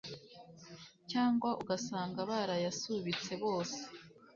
[1.11, 3.79] cyangwa ugasanga barayasubitse bose